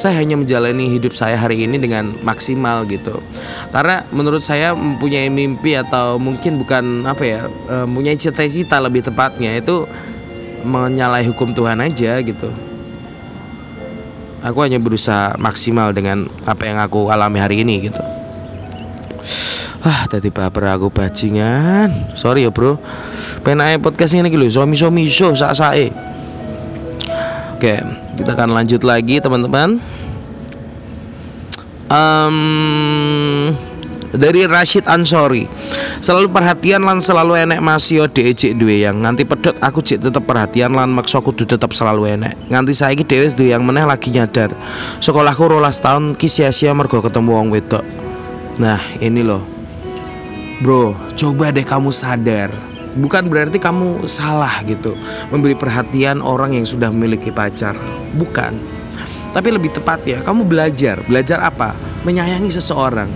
[0.00, 3.20] Saya hanya menjalani hidup saya hari ini dengan maksimal gitu.
[3.68, 9.60] Karena menurut saya mempunyai mimpi atau mungkin bukan apa ya, eh, mempunyai cita-cita lebih tepatnya
[9.60, 9.84] itu
[10.64, 12.48] menyalahi hukum Tuhan aja gitu.
[14.40, 18.00] Aku hanya berusaha maksimal dengan apa yang aku alami hari ini gitu.
[19.84, 22.16] Ah, tadi baper aku bajingan.
[22.16, 22.80] Sorry ya, Bro.
[23.44, 25.92] Penake podcast ini lho, somi-somi show sak-sake.
[27.60, 27.76] Oke,
[28.20, 29.80] kita akan lanjut lagi, teman-teman.
[31.88, 32.36] Em,
[34.12, 35.48] dari Rashid Ansori.
[36.04, 37.64] Selalu perhatian lan selalu enek
[38.12, 42.20] dhewe cek duwe yang nganti pedot aku cek tetep perhatian lan maksa kudu tetep selalu
[42.20, 42.36] enek.
[42.52, 44.52] Nganti saiki dhewe duwe yang meneh lagi nyadar.
[45.00, 47.82] Sekolahku rolas tahun ki sia-sia mergo ketemu wong wedok.
[48.60, 49.42] Nah ini loh.
[50.60, 54.98] Bro, coba deh kamu sadar Bukan berarti kamu salah gitu
[55.30, 57.78] Memberi perhatian orang yang sudah memiliki pacar.
[58.18, 58.58] Bukan.
[59.30, 60.98] Tapi lebih tepat ya, kamu belajar.
[61.06, 61.70] Belajar apa?
[62.02, 63.06] Menyayangi seseorang.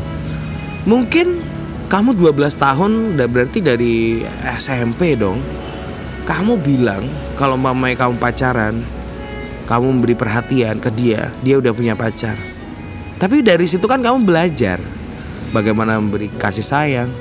[0.87, 1.43] Mungkin
[1.91, 4.23] kamu 12 tahun berarti dari
[4.55, 5.43] SMP dong.
[6.25, 7.05] Kamu bilang
[7.37, 8.81] kalau mamanya kamu pacaran
[9.69, 12.33] Kamu memberi perhatian ke dia Dia udah punya pacar.
[13.21, 14.81] Tapi dari situ kan kamu belajar
[15.53, 17.13] Bagaimana memberi kasih sayang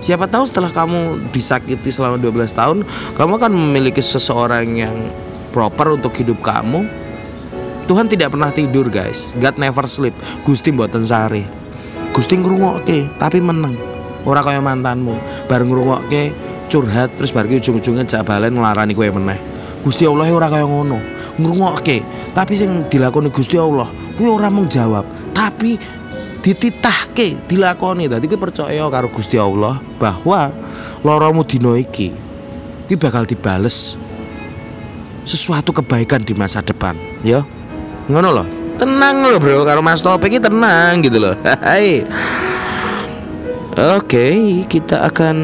[0.00, 2.78] Siapa tahu setelah kamu disakiti selama 12 tahun,
[3.14, 4.96] kamu akan memiliki seseorang yang
[5.52, 6.88] proper untuk hidup kamu.
[7.84, 9.36] Tuhan tidak pernah tidur, guys.
[9.36, 10.16] God never sleep.
[10.46, 11.44] Gusti mboten sare.
[12.16, 13.76] Gusti ngrungokke, tapi meneng.
[14.24, 15.16] Ora kaya mantanmu.
[15.50, 16.32] Bareng ngrungokke
[16.70, 19.36] curhat terus bar ujung-ujungnya jak balen nglarani kowe meneh.
[19.82, 20.96] Gusti Allah ora kaya ngono.
[21.40, 22.04] Ngrungokke,
[22.36, 23.88] tapi sing dilakoni Gusti Allah
[24.20, 25.80] kuwi ora mung jawab, tapi
[26.40, 30.52] dititahke dilakoni dadi kowe percaya karo Gusti Allah bahwa
[31.04, 32.12] loromu dina iki
[32.98, 33.94] bakal dibales
[35.22, 37.46] sesuatu kebaikan di masa depan ya
[38.10, 38.46] ngono loh
[38.80, 41.34] tenang loh bro karo Mas Topik iki tenang gitu loh
[41.68, 42.02] hai
[43.80, 44.34] Oke,
[44.66, 45.36] kita akan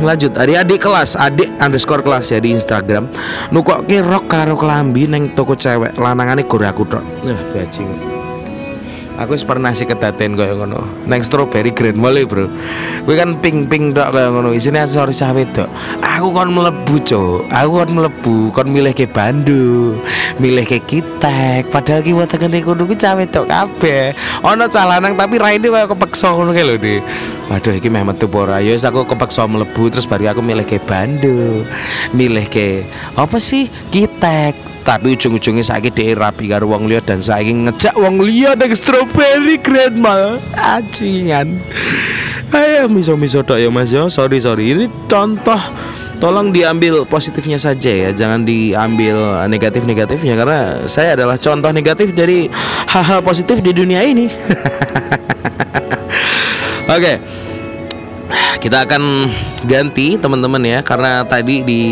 [0.00, 0.32] lanjut.
[0.32, 3.06] Adik-adik kelas, adik underscore kelas ya di Instagram.
[3.52, 7.04] Nukokke rok karo kelambi neng toko cewek lanangane gore aku tok.
[7.22, 8.13] Nah, bajing.
[9.14, 11.06] Aku pernah sih kedaten kaya ngono.
[11.06, 12.50] Neng strawberry grand mall e, Bro.
[13.06, 14.50] Kuwi kan pink-pink tok kaya ngono.
[14.50, 15.70] Isine aksesoris cah wedok.
[16.02, 17.46] Aku kon mlebu, Cuk.
[17.46, 19.94] Aku kon mlebu, kon milih ke Bandu,
[20.42, 21.70] milih ke Kitek.
[21.70, 24.10] Padahal ki wetengene kono ku cah wedok kabeh.
[24.42, 27.02] Ono cah lanang tapi raine kaya kepeksa ngono kae lho, Dik.
[27.54, 28.58] Waduh iki meh metu ora?
[28.58, 31.62] Ya aku kepeksa mlebu terus bari aku milih ke Bandu.
[32.10, 32.82] Milih ke
[33.14, 33.70] apa sih?
[33.94, 38.68] Kitek tapi ujung-ujungnya saiki dhek rapi karo wong liya dan saiki ngejak wong liya nang
[38.76, 41.56] strawberry grand mall acingan.
[42.52, 44.04] Ayo miso-miso tok ya mas ya.
[44.12, 44.76] Sorry sorry.
[44.76, 45.58] Ini contoh
[46.20, 48.10] tolong diambil positifnya saja ya.
[48.12, 50.36] Jangan diambil negatif-negatifnya.
[50.36, 52.46] Karena saya adalah contoh negatif dari
[52.92, 54.28] hal-hal positif di dunia ini.
[56.94, 57.18] Oke.
[58.60, 59.32] Kita akan
[59.64, 60.78] ganti teman-teman ya.
[60.84, 61.82] Karena tadi di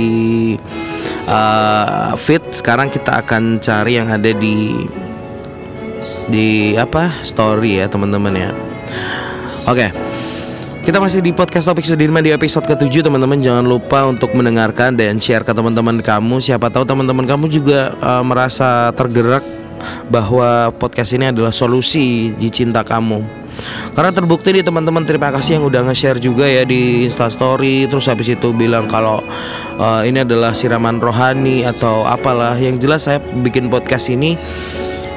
[1.29, 4.87] uh, fit sekarang kita akan cari yang ada di
[6.29, 7.11] di apa?
[7.23, 8.51] Story ya teman-teman ya.
[9.67, 9.89] Oke.
[10.83, 13.39] Kita masih di podcast topik Sudirman di episode ke-7 teman-teman.
[13.39, 16.43] Jangan lupa untuk mendengarkan dan share ke teman-teman kamu.
[16.43, 19.47] Siapa tahu teman-teman kamu juga uh, merasa tergerak
[20.11, 23.42] bahwa podcast ini adalah solusi di cinta kamu
[23.93, 28.33] karena terbukti nih teman-teman terima kasih yang udah nge-share juga ya di Instastory terus habis
[28.33, 29.21] itu bilang kalau
[29.77, 32.57] uh, ini adalah siraman rohani atau apalah.
[32.57, 34.41] Yang jelas saya bikin podcast ini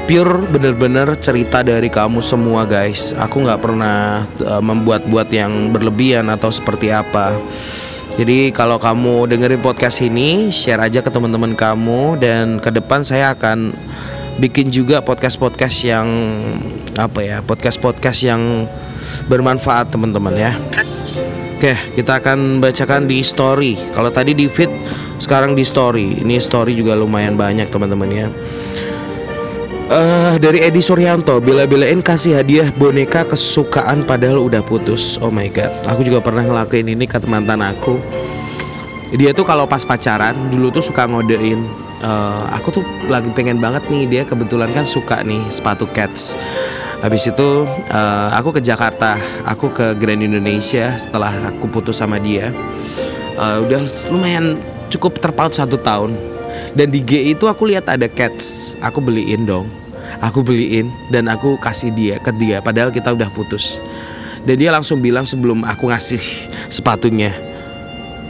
[0.06, 3.16] pure bener-bener cerita dari kamu semua guys.
[3.18, 7.38] Aku nggak pernah uh, membuat-buat yang berlebihan atau seperti apa.
[8.16, 13.36] Jadi kalau kamu dengerin podcast ini, share aja ke teman-teman kamu dan ke depan saya
[13.36, 13.76] akan
[14.38, 16.08] bikin juga podcast-podcast yang
[16.96, 18.68] apa ya, podcast-podcast yang
[19.32, 20.52] bermanfaat teman-teman ya.
[21.56, 23.80] Oke, kita akan bacakan di story.
[23.96, 24.68] Kalau tadi di feed,
[25.24, 26.20] sekarang di story.
[26.20, 28.28] Ini story juga lumayan banyak teman-teman ya.
[29.86, 35.70] Eh dari Edi Suryanto Bila-bilain kasih hadiah boneka kesukaan padahal udah putus Oh my god
[35.86, 38.02] Aku juga pernah ngelakuin ini ke mantan aku
[39.14, 43.90] Dia tuh kalau pas pacaran Dulu tuh suka ngodein eh, Aku tuh lagi pengen banget
[43.90, 46.38] nih Dia kebetulan kan suka nih sepatu cats.
[47.02, 49.18] Habis itu eh, aku ke Jakarta
[49.50, 52.54] Aku ke Grand Indonesia Setelah aku putus sama dia.
[53.36, 53.82] Eh, Udah
[54.14, 54.62] lumayan
[54.94, 56.14] cukup terpaut satu tahun.
[56.72, 58.78] Dan di G itu aku lihat ada cats.
[58.80, 59.68] Aku beliin dong.
[60.24, 63.84] Aku beliin dan aku kasih dia ke dia padahal kita udah putus.
[64.46, 66.22] Dan dia langsung bilang sebelum aku ngasih
[66.70, 67.34] sepatunya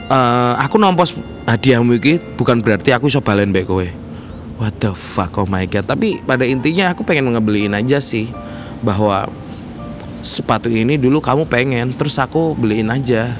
[0.07, 1.13] "Eh, aku nompos
[1.45, 3.87] hadiahmu ini bukan berarti aku iso balen mbek kowe.
[4.55, 5.85] What the fuck oh my god.
[5.85, 8.31] Tapi pada intinya aku pengen ngebeliin aja sih
[8.81, 9.27] bahwa
[10.25, 13.35] sepatu ini dulu kamu pengen terus aku beliin aja.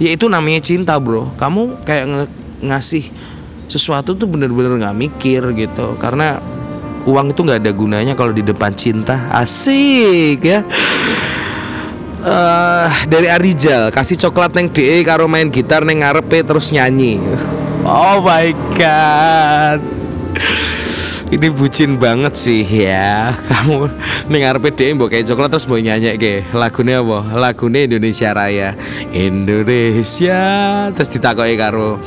[0.00, 1.32] Ya itu namanya cinta bro.
[1.36, 2.34] Kamu kayak nge-
[2.64, 3.04] ngasih
[3.68, 5.96] sesuatu tuh bener-bener nggak mikir gitu.
[5.96, 6.40] Karena
[7.08, 9.32] uang itu nggak ada gunanya kalau di depan cinta.
[9.32, 10.60] Asik ya
[12.20, 17.16] eh dari Arijal kasih coklat neng DE karo main gitar neng ngarepe terus nyanyi.
[17.84, 19.80] Oh my god.
[21.30, 23.32] Ini bucin banget sih ya.
[23.48, 23.86] Kamu
[24.28, 26.44] ning ngarepe DE mbok kayak coklat terus mau nyanyi ke.
[26.52, 27.18] Lagunya apa?
[27.38, 28.74] Lagunya Indonesia Raya.
[29.14, 30.42] Indonesia.
[30.92, 32.02] Terus ditakoki karo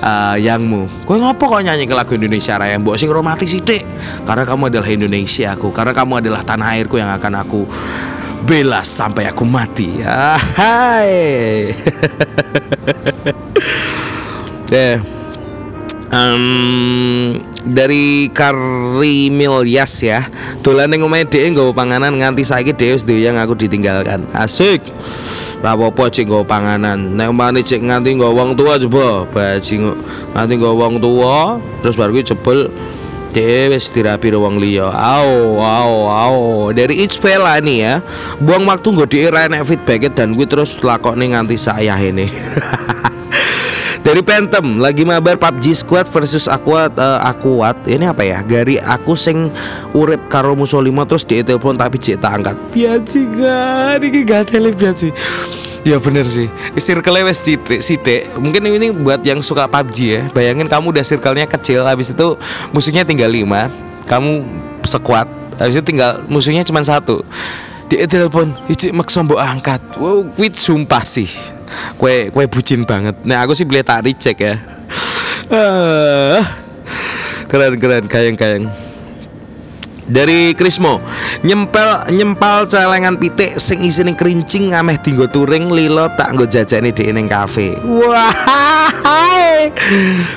[0.00, 1.04] eh, yangmu.
[1.04, 2.78] Kowe ngopo kok nyanyi ke lagu Indonesia Raya?
[2.78, 3.82] Mbok sing romantis sithik
[4.22, 5.74] Karena kamu adalah Indonesia aku.
[5.74, 7.66] Karena kamu adalah tanah airku yang akan aku
[8.44, 10.04] bela sampai aku mati.
[10.04, 11.72] Ah, Hai
[14.68, 14.96] Deh
[16.14, 20.22] Em, dari Karimil Yas ya.
[20.62, 24.22] Dolan ning omahe dhek nggawa panganan nganti saiki dhek wis yang aku ditinggalkan.
[24.30, 24.94] Asik.
[25.58, 27.18] Lah apa cek nggawa panganan?
[27.18, 29.26] Nek umpamane cek nganti nggawa wong tua coba.
[29.26, 29.90] Bajing
[30.38, 32.24] nganti nggawa wong tua terus baru kuwi
[33.90, 37.94] dirapi karo wong liya au au au dari Ichpela nih ya
[38.38, 42.30] buang waktu nggo dhek ra enek feedback dan gue terus lakokne nganti saya ini
[44.04, 47.88] Dari Phantom lagi mabar PUBG Squad versus Aquat eh, Aquat.
[47.88, 48.44] Ini apa ya?
[48.44, 49.48] Gari aku sing
[49.96, 52.56] urip karo musuh lima terus dia telepon tapi cek tak angkat.
[52.76, 55.08] Biaci gak, ini gak ada biaci.
[55.84, 56.48] Ya bener sih.
[56.80, 58.32] Circle wes sidik.
[58.40, 60.22] Mungkin ini buat yang suka PUBG ya.
[60.32, 62.40] Bayangin kamu udah circle-nya kecil Habis itu
[62.72, 63.68] musuhnya tinggal lima.
[64.08, 64.44] Kamu
[64.80, 65.28] sekuat
[65.60, 67.20] Habis itu tinggal musuhnya cuma satu.
[67.92, 69.84] Dia telepon Ijik maksa mbok angkat.
[70.00, 71.28] Wow quit sumpah sih.
[72.00, 73.20] Kue kue bucin banget.
[73.20, 74.56] Nah aku sih beli tak reject ya.
[75.52, 76.40] Ah,
[77.44, 78.08] Keren keren.
[78.08, 78.64] Kayang kayang
[80.04, 81.00] dari Krismo
[81.40, 87.08] nyempel nyempal celengan pitik sing isine kerincing ameh dinggo touring lilo tak nggo jajane di
[87.08, 87.76] ning kafe.
[87.80, 88.32] Wah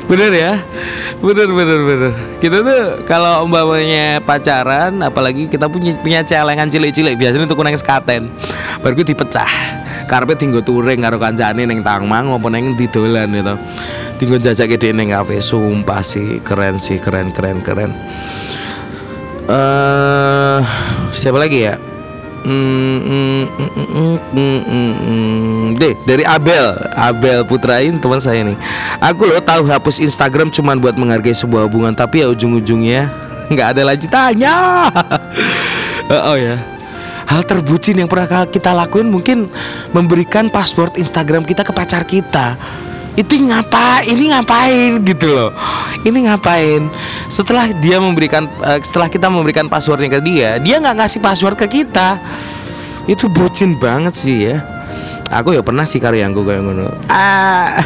[0.08, 0.54] bener ya?
[1.20, 2.12] Bener bener bener.
[2.40, 8.32] Kita tuh kalau umpamanya pacaran apalagi kita punya punya celengan cilik-cilik biasanya tuh nang sekaten.
[8.80, 9.50] Baru dipecah.
[10.08, 13.56] Karpet tinggo touring karo kancane ning Tangmang maupun ning di dolan gitu.
[14.16, 15.44] Tinggo jajake di ning kafe.
[15.44, 17.92] Sumpah sih keren sih keren keren keren
[19.48, 20.60] eh
[21.16, 21.76] siapa lagi ya?
[22.48, 23.44] Hmm, hmm,
[24.32, 25.66] hmm.
[25.76, 28.56] Deh dari Abel, Abel Putrain teman saya nih.
[29.04, 33.12] Aku lo tahu hapus Instagram cuman buat menghargai sebuah hubungan, tapi ya ujung-ujungnya
[33.52, 34.56] nggak ada lanjutannya.
[36.08, 36.56] oh, oh ya.
[37.28, 39.52] Hal terbucin yang pernah kita lakuin mungkin
[39.92, 42.56] memberikan password Instagram kita ke pacar kita
[43.18, 45.02] itu ngapa ini ngapain?
[45.02, 45.50] Gitu loh.
[46.06, 46.86] Ini ngapain?
[47.34, 51.82] Setelah dia memberikan eh, setelah kita memberikan passwordnya ke dia dia nggak ngasih password ke
[51.82, 52.22] kita.
[53.10, 54.62] Itu bucin banget sih ya.
[55.28, 56.88] Aku ya pernah sih karyaanku kayak ngono.
[57.12, 57.84] Ah.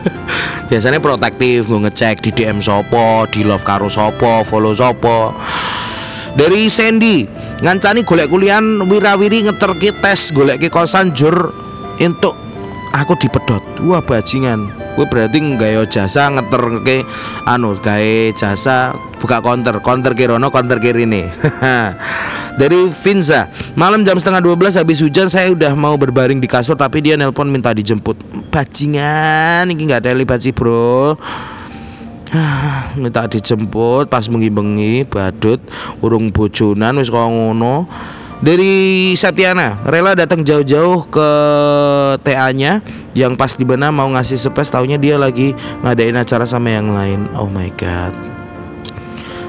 [0.68, 5.32] Biasanya protektif gue ngecek di DM sopo di love karo sopo follow sopo.
[6.34, 7.24] Dari Sandy
[7.62, 11.54] ngancani golek kulian wirawiri ngeterki tes golek kosan jur
[11.96, 12.43] untuk
[12.94, 14.70] aku dipedot wah bajingan.
[14.94, 17.02] Gue berarti nggak jasa ngeter ke
[17.50, 21.26] anu gawe jasa buka counter counter kirono counter kiri nih
[22.60, 27.02] dari Vinza malam jam setengah 12 habis hujan saya udah mau berbaring di kasur tapi
[27.02, 28.14] dia nelpon minta dijemput.
[28.54, 31.18] Bajingan ini nggak ada baci bro.
[33.02, 35.62] Minta dijemput pas bengi-bengi badut
[36.02, 37.86] urung bojonan wis ngono
[38.44, 41.28] Dari Satiana Rela datang jauh-jauh ke
[42.20, 42.84] TA-nya
[43.16, 47.24] Yang pas di benar mau ngasih surprise Taunya dia lagi ngadain acara sama yang lain.
[47.40, 48.12] Oh my god.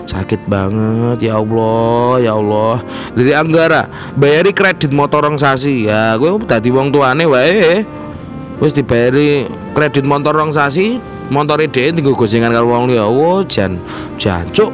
[0.07, 2.79] Sakit banget ya Allah ya Allah.
[3.11, 5.91] Dari Anggara Bayari kredit motor orang sasi.
[5.91, 7.83] Ya gue tadi wong tuane wae.
[8.63, 9.43] Wis dibayari
[9.75, 13.11] kredit motor orang sasi Motor ide tinggal gocengan karo wong liya.
[13.11, 13.75] Oh jan
[14.15, 14.71] Jancuk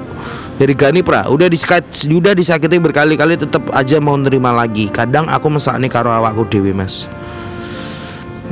[0.61, 1.25] dari Gani Pra.
[1.25, 4.93] Udah disakat udah disakiti berkali-kali tetap aja mau nerima lagi.
[4.93, 7.09] Kadang aku mesakne karo awakku dewi mas.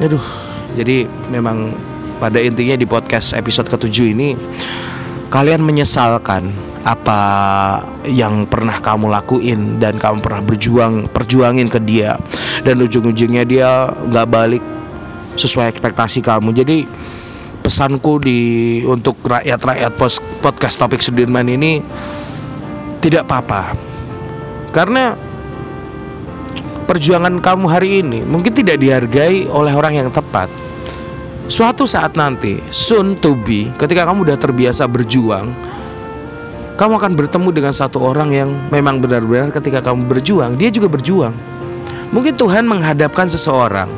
[0.01, 0.49] Aduh.
[0.73, 1.73] Jadi memang
[2.17, 4.37] pada intinya di podcast episode ketujuh ini
[5.33, 6.49] kalian menyesalkan
[6.85, 7.21] apa
[8.05, 12.17] yang pernah kamu lakuin dan kamu pernah berjuang perjuangin ke dia.
[12.65, 14.63] Dan ujung-ujungnya dia nggak balik
[15.37, 16.53] sesuai ekspektasi kamu.
[16.57, 16.77] Jadi
[17.69, 19.93] pesanku di untuk rakyat-rakyat
[20.41, 21.77] podcast topik Sudirman ini
[22.97, 23.77] tidak apa-apa.
[24.73, 25.13] Karena
[26.89, 30.49] perjuangan kamu hari ini mungkin tidak dihargai oleh orang yang tepat.
[31.45, 35.53] Suatu saat nanti soon to be ketika kamu udah terbiasa berjuang
[36.73, 41.37] kamu akan bertemu dengan satu orang yang memang benar-benar ketika kamu berjuang dia juga berjuang.
[42.09, 43.89] Mungkin Tuhan menghadapkan seseorang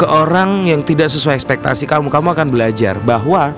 [0.00, 3.52] ke orang yang tidak sesuai ekspektasi kamu, kamu akan belajar bahwa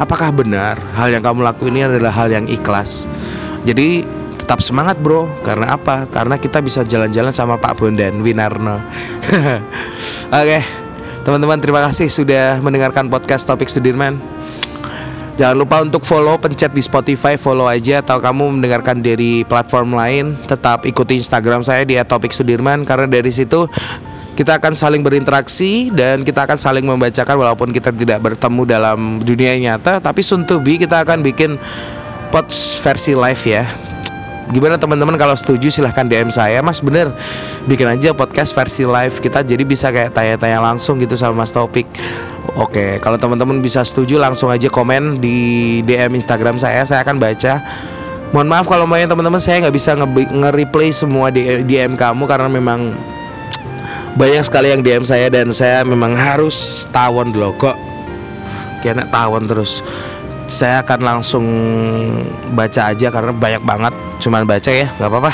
[0.00, 3.04] apakah benar hal yang kamu lakuin ini adalah hal yang ikhlas.
[3.68, 4.00] Jadi
[4.40, 6.08] tetap semangat bro, karena apa?
[6.08, 8.80] Karena kita bisa jalan-jalan sama Pak Bondan Winarno.
[10.40, 10.64] Oke,
[11.28, 14.16] teman-teman terima kasih sudah mendengarkan podcast Topik Sudirman.
[15.36, 20.36] Jangan lupa untuk follow, pencet di Spotify, follow aja atau kamu mendengarkan dari platform lain,
[20.48, 23.68] tetap ikuti Instagram saya di @topik Sudirman karena dari situ
[24.42, 29.54] kita akan saling berinteraksi dan kita akan saling membacakan walaupun kita tidak bertemu dalam dunia
[29.54, 30.02] nyata.
[30.02, 31.62] Tapi soon to be kita akan bikin
[32.34, 33.70] pods versi live ya.
[34.50, 36.58] Gimana teman-teman kalau setuju silahkan DM saya.
[36.58, 37.14] Mas bener.
[37.70, 41.86] Bikin aja podcast versi live Kita jadi bisa kayak tanya-tanya langsung gitu sama Mas Topik
[42.58, 46.82] Oke kalau teman-teman bisa setuju langsung aja komen di DM Instagram saya.
[46.82, 47.62] Saya akan baca.
[48.34, 49.38] Mohon maaf kalau mau teman-teman.
[49.38, 52.90] Saya nggak bisa nge- nge-replay semua DM kamu Karena memang
[54.12, 57.76] banyak sekali yang DM saya dan saya memang harus tawon dulu kok.
[58.84, 59.80] Kayaknya tawon terus.
[60.50, 61.46] Saya akan langsung
[62.52, 63.94] baca aja karena banyak banget.
[64.20, 65.32] Cuman baca ya nggak apa-apa.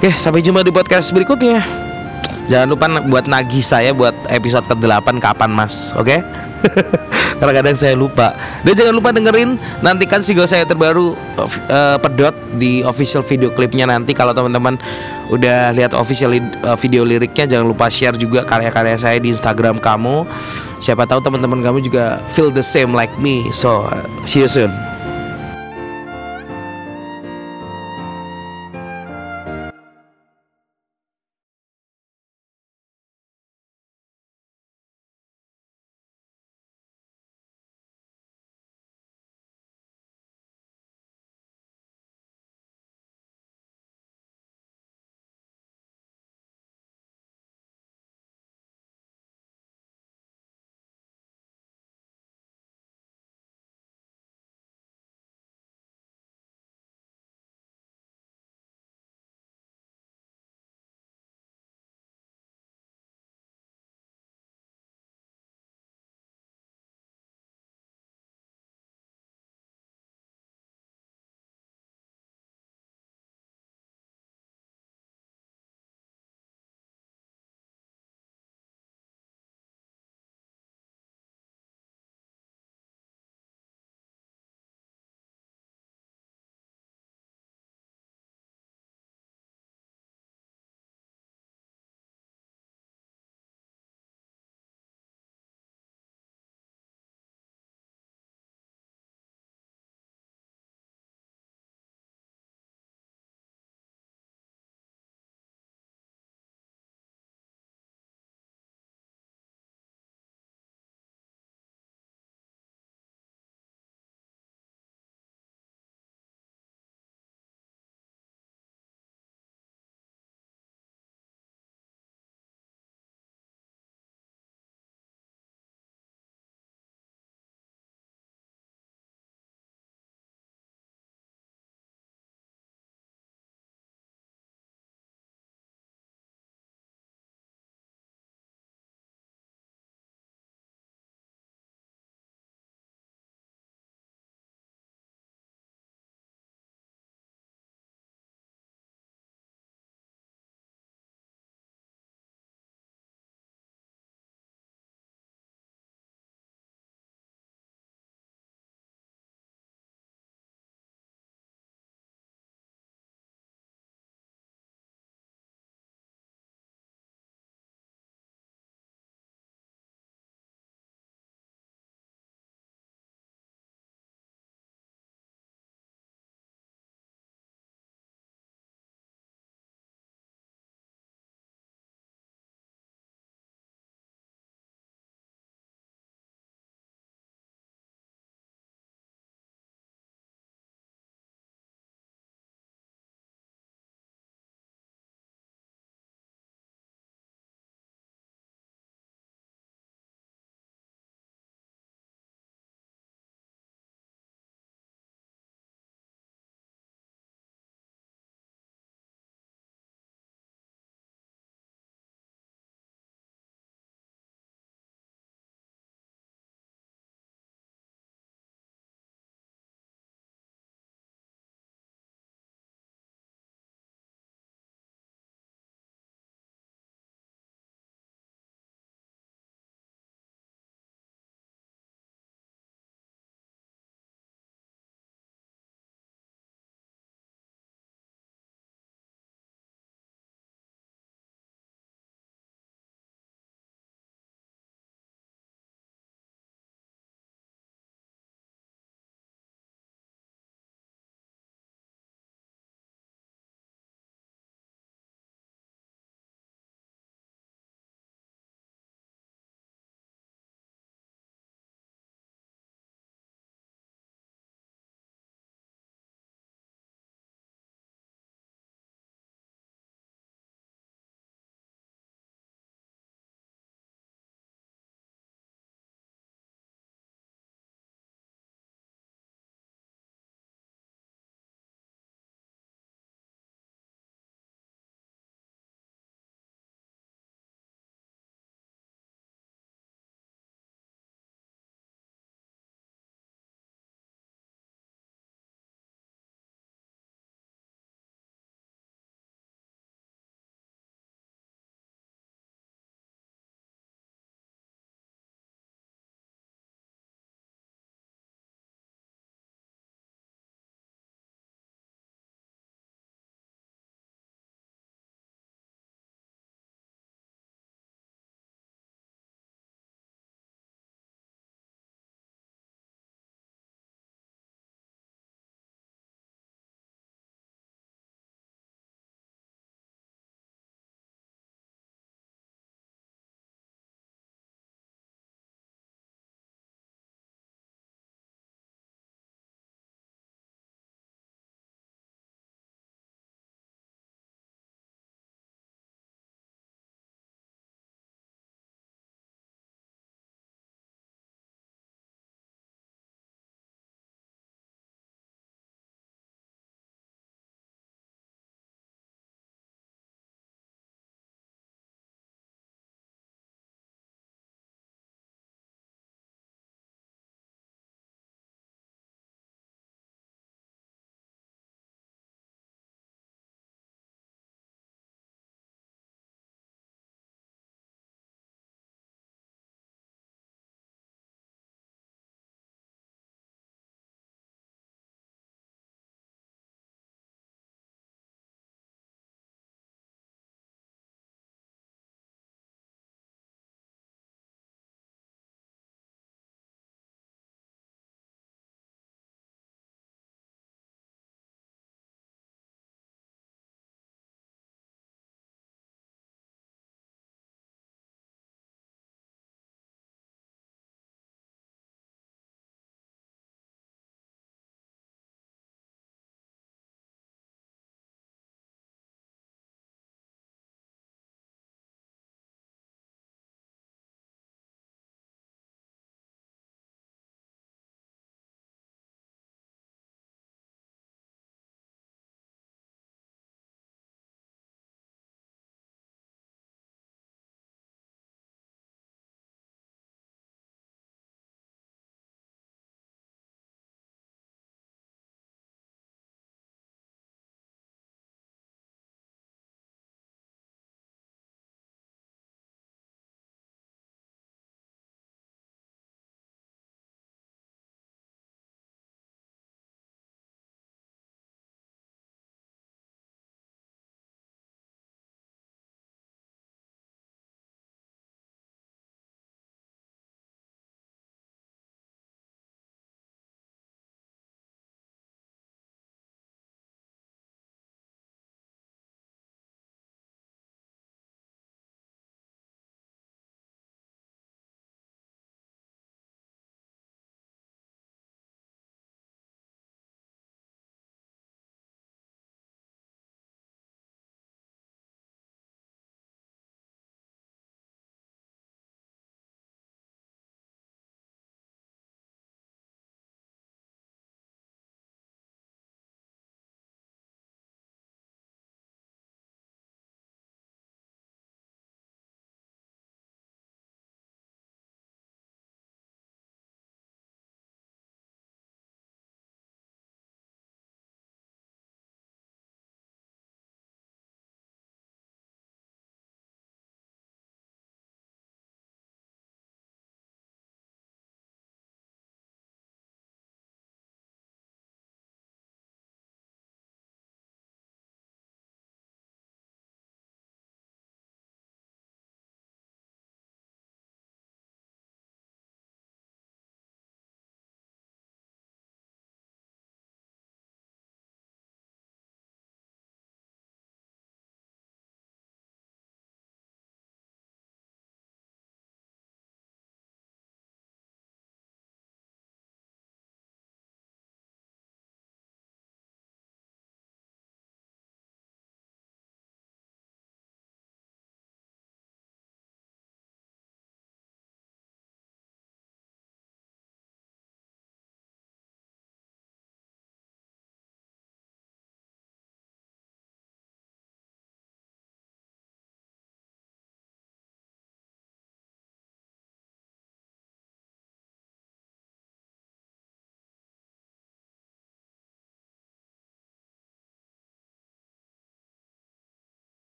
[0.00, 1.62] Oke sampai jumpa di podcast berikutnya.
[2.48, 5.92] Jangan lupa buat nagih saya buat episode ke-8 kapan mas.
[5.94, 6.24] Oke?
[6.58, 6.82] karena
[7.38, 8.34] kadang saya lupa.
[8.66, 11.14] Dan jangan lupa dengerin nantikan single saya terbaru
[11.70, 14.10] eh, pedot di official video klipnya nanti.
[14.16, 14.74] Kalau teman-teman
[15.30, 19.78] udah lihat official li- eh, video liriknya jangan lupa share juga karya-karya saya di Instagram
[19.78, 20.26] kamu.
[20.82, 23.46] Siapa tahu teman-teman kamu juga feel the same like me.
[23.54, 23.86] So
[24.26, 24.87] see you soon